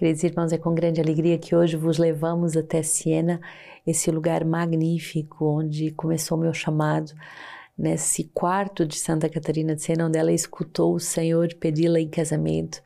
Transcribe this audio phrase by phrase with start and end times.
[0.00, 3.38] Queridos irmãos, é com grande alegria que hoje vos levamos até Siena,
[3.86, 7.12] esse lugar magnífico onde começou meu chamado,
[7.76, 12.82] nesse quarto de Santa Catarina de Siena, onde ela escutou o Senhor pedi-la em casamento.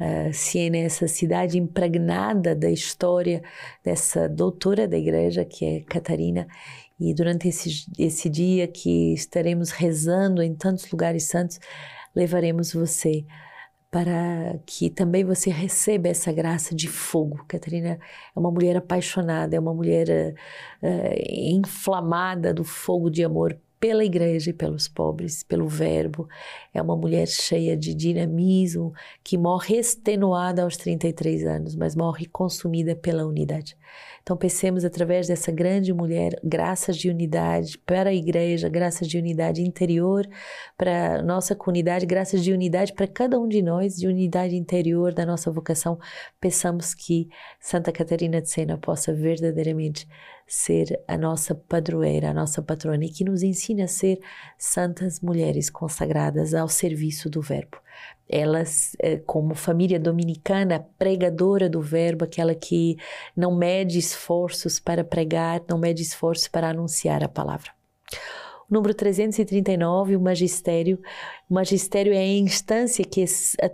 [0.00, 3.40] Uh, Siena é essa cidade impregnada da história
[3.84, 6.48] dessa doutora da igreja, que é Catarina,
[6.98, 11.60] e durante esse, esse dia que estaremos rezando em tantos lugares santos,
[12.16, 13.24] levaremos você
[13.90, 17.44] para que também você receba essa graça de fogo.
[17.48, 17.98] Catarina
[18.36, 20.34] é uma mulher apaixonada, é uma mulher
[20.82, 26.28] uh, inflamada do fogo de amor pela igreja e pelos pobres, pelo verbo.
[26.72, 28.92] É uma mulher cheia de dinamismo,
[29.22, 33.76] que morre extenuada aos 33 anos, mas morre consumida pela unidade.
[34.22, 39.62] Então pensemos através dessa grande mulher, graças de unidade para a igreja, graças de unidade
[39.62, 40.28] interior
[40.76, 45.14] para a nossa comunidade, graças de unidade para cada um de nós, de unidade interior
[45.14, 45.98] da nossa vocação.
[46.38, 50.06] Pensamos que Santa Catarina de Sena possa verdadeiramente
[50.48, 54.18] ser a nossa padroeira, a nossa patrona e que nos ensine a ser
[54.56, 57.76] santas mulheres consagradas ao serviço do Verbo.
[58.26, 62.96] Elas, eh, como família dominicana, pregadora do Verbo, aquela que
[63.36, 67.70] não mede esforços para pregar, não mede esforços para anunciar a palavra.
[68.70, 71.00] Número 339, o magistério.
[71.48, 73.24] O magistério é a instância que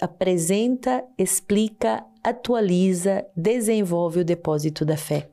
[0.00, 5.28] apresenta, explica, atualiza, desenvolve o depósito da fé.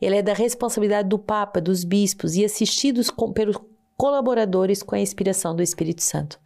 [0.00, 3.56] Ele é da responsabilidade do Papa, dos bispos e assistidos com, pelos
[4.00, 6.40] colaboradores com a inspiração do Espírito Santo.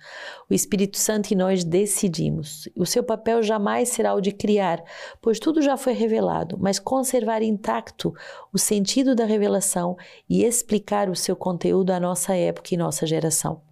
[0.50, 2.68] O Espírito Santo e nós decidimos.
[2.76, 4.82] O seu papel jamais será o de criar,
[5.22, 8.12] pois tudo já foi revelado, mas conservar intacto
[8.52, 9.96] o sentido da revelação
[10.28, 13.62] e explicar o seu conteúdo à nossa época e nossa geração.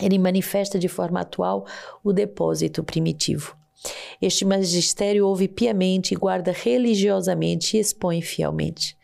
[0.00, 1.64] Ele manifesta de forma atual
[2.02, 3.56] o depósito primitivo.
[4.20, 8.96] Este magistério ouve piamente, guarda religiosamente e expõe fielmente.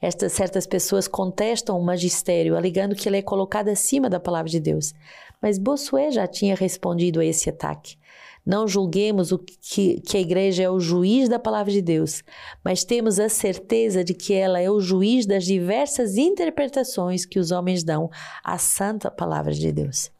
[0.00, 4.58] Estas certas pessoas contestam o magistério, alegando que ele é colocado acima da palavra de
[4.58, 4.92] Deus.
[5.40, 7.96] Mas Bossuet já tinha respondido a esse ataque.
[8.44, 12.24] Não julguemos o que, que a igreja é o juiz da palavra de Deus,
[12.64, 17.52] mas temos a certeza de que ela é o juiz das diversas interpretações que os
[17.52, 18.10] homens dão
[18.42, 20.10] à santa palavra de Deus.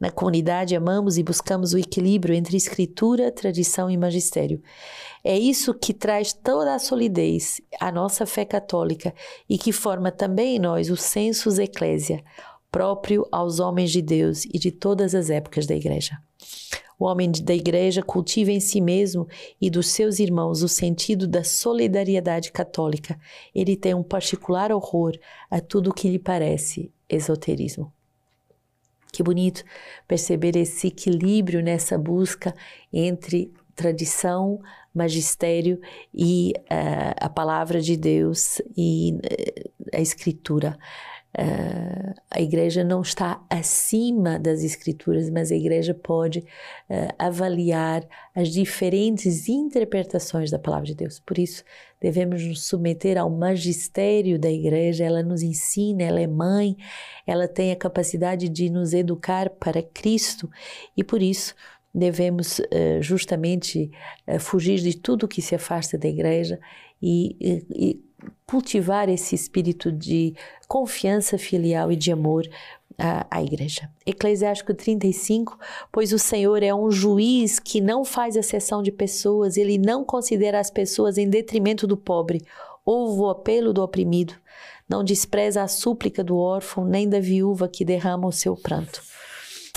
[0.00, 4.60] Na comunidade, amamos e buscamos o equilíbrio entre escritura, tradição e magistério.
[5.22, 9.14] É isso que traz toda a solidez à nossa fé católica
[9.48, 12.24] e que forma também em nós o sensus ecclesia,
[12.70, 16.18] próprio aos homens de Deus e de todas as épocas da Igreja.
[16.98, 19.28] O homem da Igreja cultiva em si mesmo
[19.60, 23.18] e dos seus irmãos o sentido da solidariedade católica.
[23.54, 25.18] Ele tem um particular horror
[25.50, 27.92] a tudo o que lhe parece esoterismo.
[29.12, 29.62] Que bonito
[30.08, 32.54] perceber esse equilíbrio nessa busca
[32.90, 34.58] entre tradição,
[34.94, 35.78] magistério
[36.14, 40.78] e uh, a palavra de Deus e uh, a escritura.
[41.38, 46.44] Uh, a igreja não está acima das escrituras, mas a igreja pode uh,
[47.18, 51.18] avaliar as diferentes interpretações da palavra de Deus.
[51.20, 51.64] Por isso,
[51.98, 55.04] devemos nos submeter ao magistério da igreja.
[55.04, 56.76] Ela nos ensina, ela é mãe,
[57.26, 60.50] ela tem a capacidade de nos educar para Cristo
[60.94, 61.54] e por isso
[61.94, 63.90] devemos uh, justamente
[64.38, 66.58] fugir de tudo que se afasta da igreja
[67.02, 68.00] e, e,
[68.46, 70.34] cultivar esse espírito de
[70.68, 72.48] confiança filial e de amor
[72.98, 73.90] à, à igreja.
[74.06, 75.58] Eclesiástico 35,
[75.90, 80.60] pois o Senhor é um juiz que não faz exceção de pessoas, ele não considera
[80.60, 82.42] as pessoas em detrimento do pobre,
[82.84, 84.34] ouve o apelo do oprimido,
[84.88, 89.02] não despreza a súplica do órfão, nem da viúva que derrama o seu pranto.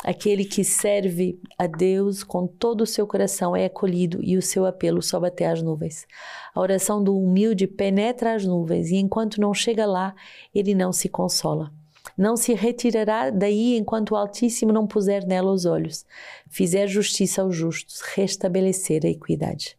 [0.05, 4.63] Aquele que serve a Deus com todo o seu coração é acolhido e o seu
[4.67, 6.05] apelo sobe até as nuvens.
[6.53, 10.13] A oração do humilde penetra as nuvens e enquanto não chega lá,
[10.53, 11.73] ele não se consola.
[12.15, 16.05] Não se retirará daí enquanto o Altíssimo não puser nela os olhos,
[16.47, 19.75] fizer justiça aos justos, restabelecer a equidade.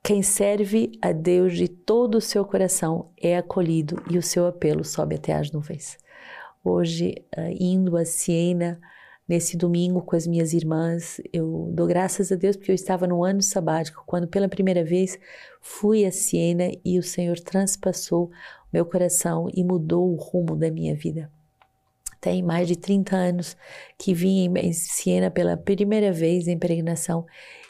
[0.00, 4.84] Quem serve a Deus de todo o seu coração é acolhido e o seu apelo
[4.84, 5.98] sobe até as nuvens
[6.64, 8.80] hoje uh, indo a Siena
[9.30, 11.20] nesse domingo com as minhas irmãs.
[11.32, 15.18] Eu dou graças a Deus porque eu estava no ano sabático, quando pela primeira vez
[15.60, 18.30] fui a Siena e o Senhor transpassou
[18.72, 21.30] meu coração e mudou o rumo da minha vida.
[22.20, 23.56] Tem mais de 30 anos
[23.96, 27.24] que vim em Siena pela primeira vez em peregrinação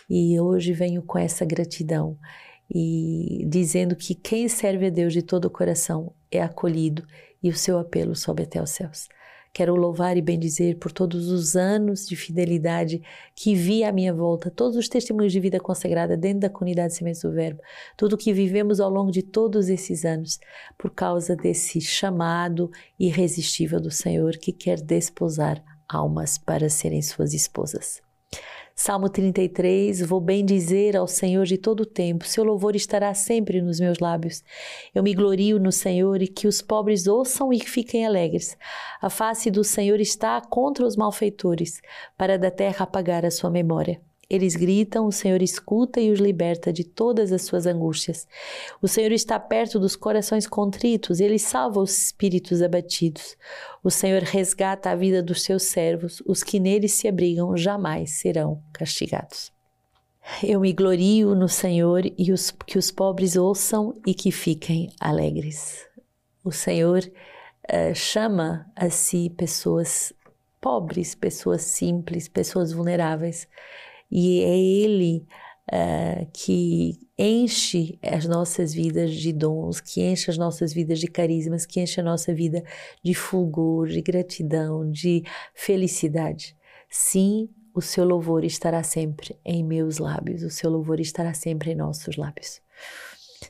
[0.09, 2.19] e hoje venho com essa gratidão
[2.73, 7.07] e dizendo que quem serve a Deus de todo o coração é acolhido
[7.43, 9.09] e o seu apelo sobe até os céus.
[9.53, 13.03] Quero louvar e bendizer por todos os anos de fidelidade
[13.35, 17.23] que vi à minha volta, todos os testemunhos de vida consagrada dentro da comunidade Sementes
[17.23, 17.61] do Verbo,
[17.97, 20.39] tudo que vivemos ao longo de todos esses anos,
[20.79, 28.10] por causa desse chamado irresistível do Senhor que quer desposar almas para serem suas esposas.
[28.83, 33.61] Salmo 33, vou bem dizer ao Senhor de todo o tempo, seu louvor estará sempre
[33.61, 34.43] nos meus lábios.
[34.95, 38.57] Eu me glorio no Senhor e que os pobres ouçam e fiquem alegres.
[38.99, 41.83] A face do Senhor está contra os malfeitores,
[42.17, 44.01] para da terra apagar a sua memória.
[44.31, 48.29] Eles gritam, o Senhor escuta e os liberta de todas as suas angústias.
[48.81, 53.37] O Senhor está perto dos corações contritos, ele salva os espíritos abatidos.
[53.83, 58.63] O Senhor resgata a vida dos seus servos, os que nele se abrigam jamais serão
[58.73, 59.51] castigados.
[60.41, 65.85] Eu me glorio no Senhor e os, que os pobres ouçam e que fiquem alegres.
[66.45, 70.13] O Senhor uh, chama a si pessoas
[70.61, 73.49] pobres, pessoas simples, pessoas vulneráveis
[74.11, 75.27] e é Ele
[75.73, 81.67] uh, que enche as nossas vidas de dons, que enche as nossas vidas de carismas,
[81.67, 82.63] que enche a nossa vida
[83.03, 85.23] de fulgor, de gratidão, de
[85.55, 86.57] felicidade.
[86.89, 91.77] Sim, o seu louvor estará sempre em meus lábios, o seu louvor estará sempre em
[91.77, 92.61] nossos lábios.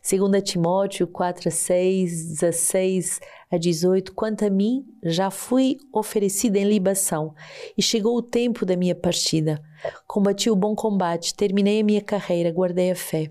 [0.08, 3.20] 2 Timóteo 4, 6, 16
[3.50, 7.34] a 18, quanto a mim, já fui oferecida em libação
[7.76, 9.60] e chegou o tempo da minha partida.
[10.06, 13.30] Combati o bom combate, terminei a minha carreira, guardei a fé.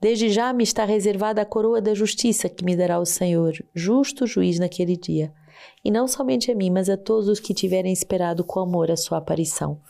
[0.00, 4.26] Desde já me está reservada a coroa da justiça que me dará o Senhor, justo
[4.26, 5.32] juiz naquele dia.
[5.84, 8.96] E não somente a mim, mas a todos os que tiverem esperado com amor a
[8.96, 9.80] sua aparição.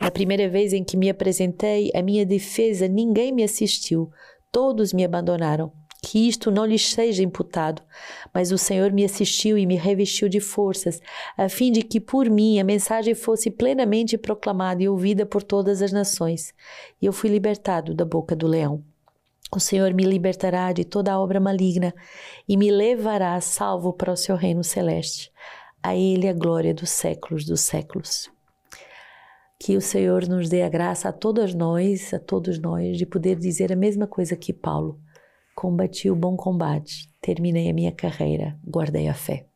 [0.00, 4.10] Na primeira vez em que me apresentei, a minha defesa, ninguém me assistiu,
[4.50, 5.72] todos me abandonaram.
[6.06, 7.80] Que isto não lhes seja imputado,
[8.32, 11.00] mas o Senhor me assistiu e me revestiu de forças,
[11.34, 15.80] a fim de que por mim a mensagem fosse plenamente proclamada e ouvida por todas
[15.80, 16.52] as nações.
[17.00, 18.84] E eu fui libertado da boca do leão.
[19.50, 21.94] O Senhor me libertará de toda obra maligna
[22.46, 25.32] e me levará salvo para o seu reino celeste.
[25.82, 28.30] A Ele a glória dos séculos dos séculos.
[29.58, 33.36] Que o Senhor nos dê a graça a todas nós, a todos nós, de poder
[33.36, 35.00] dizer a mesma coisa que Paulo.
[35.54, 39.46] Combati o bom combate, terminei a minha carreira, guardei a fé.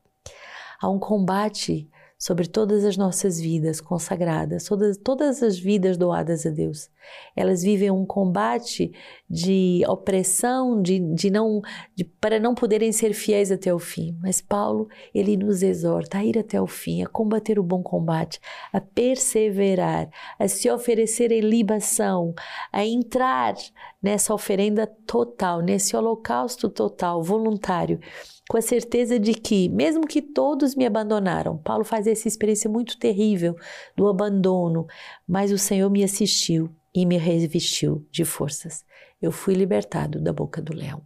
[0.80, 6.50] Há um combate sobre todas as nossas vidas consagradas, todas, todas as vidas doadas a
[6.50, 6.90] Deus.
[7.34, 8.92] Elas vivem um combate
[9.30, 11.62] de opressão, de, de não,
[11.94, 14.18] de, para não poderem ser fiéis até o fim.
[14.20, 18.40] Mas Paulo, ele nos exorta a ir até o fim, a combater o bom combate,
[18.72, 22.34] a perseverar, a se oferecer em libação,
[22.72, 23.54] a entrar
[24.02, 28.00] nessa oferenda total, nesse holocausto total, voluntário
[28.48, 32.98] com a certeza de que, mesmo que todos me abandonaram, Paulo faz essa experiência muito
[32.98, 33.54] terrível
[33.94, 34.86] do abandono,
[35.26, 38.86] mas o Senhor me assistiu e me revestiu de forças.
[39.20, 41.02] Eu fui libertado da boca do leão.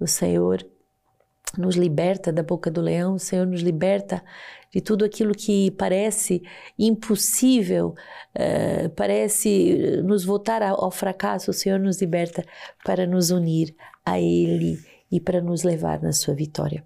[0.00, 0.66] O Senhor
[1.58, 4.24] nos liberta da boca do leão, o Senhor nos liberta
[4.72, 6.42] de tudo aquilo que parece
[6.78, 7.94] impossível,
[8.34, 12.42] uh, parece nos voltar ao fracasso, o Senhor nos liberta
[12.84, 13.74] para nos unir
[14.04, 16.84] a Ele e para nos levar na sua vitória.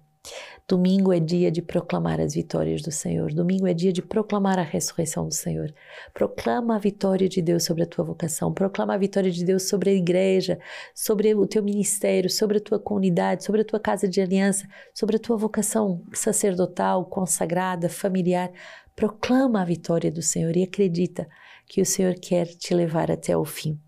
[0.67, 3.33] Domingo é dia de proclamar as vitórias do Senhor.
[3.33, 5.73] Domingo é dia de proclamar a ressurreição do Senhor.
[6.13, 8.53] Proclama a vitória de Deus sobre a tua vocação.
[8.53, 10.59] Proclama a vitória de Deus sobre a igreja,
[10.93, 15.15] sobre o teu ministério, sobre a tua comunidade, sobre a tua casa de aliança, sobre
[15.15, 18.51] a tua vocação sacerdotal, consagrada, familiar.
[18.95, 21.27] Proclama a vitória do Senhor e acredita
[21.65, 23.79] que o Senhor quer te levar até o fim.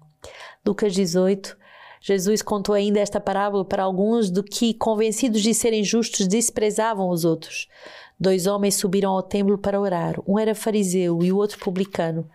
[0.66, 1.56] Lucas 18,
[2.01, 7.24] Jesus contou ainda esta parábola para alguns do que, convencidos de serem justos, desprezavam os
[7.24, 7.67] outros.
[8.20, 10.15] Dois homens subiram ao templo para orar.
[10.27, 12.27] Um era fariseu e o outro publicano.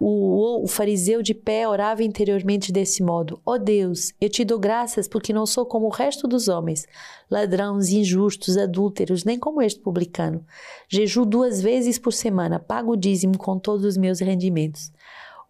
[0.00, 4.58] O, o, fariseu de pé orava interiormente desse modo: Ó oh Deus, eu te dou
[4.58, 6.86] graças porque não sou como o resto dos homens,
[7.30, 10.44] ladrões, injustos, adúlteros, nem como este publicano.
[10.88, 14.90] Jejuo duas vezes por semana, pago o dízimo com todos os meus rendimentos.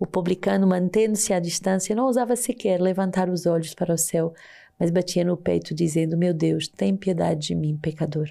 [0.02, 4.34] O publicano, mantendo-se à distância, não ousava sequer levantar os olhos para o céu,
[4.76, 8.28] mas batia no peito, dizendo: Meu Deus, tem piedade de mim, pecador.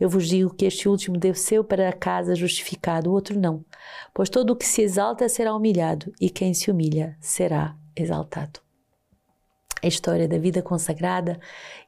[0.00, 3.62] Eu vos digo que este último desceu para a casa justificado, o outro não.
[4.14, 8.65] Pois todo o que se exalta será humilhado, e quem se humilha será exaltado
[9.82, 11.38] a história da vida consagrada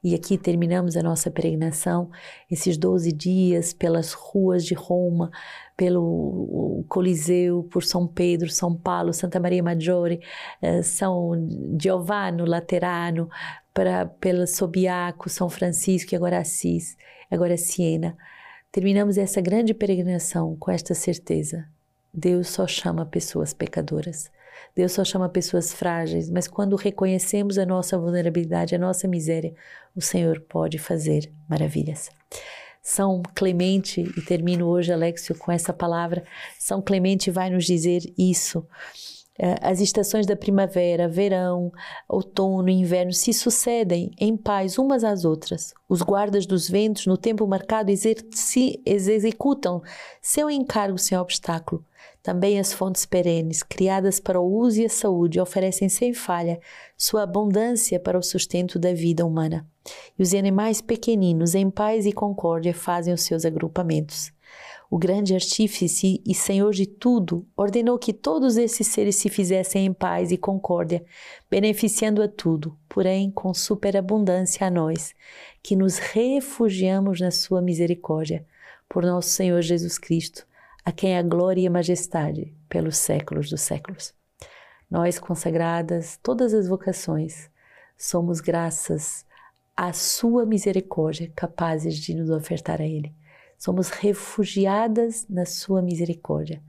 [0.04, 2.11] e aqui terminamos a nossa peregrinação,
[2.50, 5.30] esses 12 dias pelas ruas de Roma,
[5.76, 10.21] pelo Coliseu, por São Pedro, São Paulo, Santa Maria Maggiore,
[10.61, 11.33] eh, São
[11.80, 13.28] Giovanni Laterano,
[13.73, 16.97] para, pela Sobiaco, São Francisco e agora Assis,
[17.30, 18.16] agora Siena.
[18.71, 21.66] terminamos essa grande peregrinação com esta certeza.
[22.12, 24.30] Deus só chama pessoas pecadoras.
[24.74, 29.54] Deus só chama pessoas frágeis, mas quando reconhecemos a nossa vulnerabilidade, a nossa miséria,
[29.94, 32.10] o Senhor pode fazer maravilhas.
[32.82, 36.24] São Clemente, e termino hoje, Alexio, com essa palavra,
[36.58, 38.66] São Clemente vai nos dizer isso.
[39.40, 41.73] É, as estações da primavera, verão,
[42.09, 45.73] outono e inverno se sucedem em paz umas às outras.
[45.88, 47.92] Os guardas dos ventos, no tempo marcado,
[48.85, 49.80] executam
[50.21, 51.85] seu encargo sem obstáculo.
[52.21, 56.61] Também as fontes perenes, criadas para o uso e a saúde, oferecem sem falha
[56.97, 59.64] sua abundância para o sustento da vida humana.
[60.18, 64.33] E os animais pequeninos, em paz e concórdia, fazem os seus agrupamentos.
[64.90, 69.92] O grande artífice e senhor de tudo ordenou que todos esses seres se fizessem em
[69.92, 71.04] paz e concórdia,
[71.50, 75.14] beneficiando a tudo, porém com superabundância a nós,
[75.62, 78.47] que nos refugiamos na sua misericórdia,
[78.88, 80.49] por nosso Senhor Jesus Cristo
[80.88, 84.14] a quem a glória e a majestade pelos séculos dos séculos.
[84.90, 87.50] Nós, consagradas, todas as vocações,
[87.95, 89.26] somos graças
[89.76, 93.14] à Sua misericórdia capazes de nos ofertar a Ele.
[93.58, 96.62] Somos refugiadas na Sua misericórdia.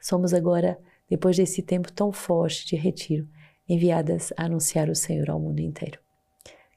[0.00, 0.78] Somos agora,
[1.10, 3.26] depois desse tempo tão forte de retiro,
[3.68, 5.98] enviadas a anunciar o Senhor ao mundo inteiro.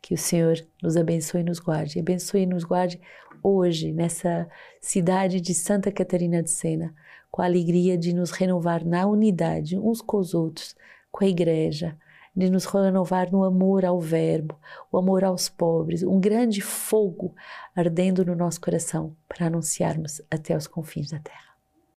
[0.01, 1.99] Que o Senhor nos abençoe e nos guarde.
[1.99, 2.99] Abençoe e nos guarde
[3.43, 4.49] hoje, nessa
[4.81, 6.93] cidade de Santa Catarina de Sena,
[7.29, 10.75] com a alegria de nos renovar na unidade uns com os outros,
[11.11, 11.95] com a igreja,
[12.35, 14.57] de nos renovar no amor ao Verbo,
[14.91, 17.35] o amor aos pobres, um grande fogo
[17.75, 21.48] ardendo no nosso coração para anunciarmos até os confins da terra.